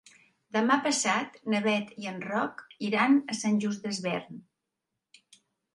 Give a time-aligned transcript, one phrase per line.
[0.55, 4.43] Demà passat na Bet i en Roc iran a Sant Just Desvern.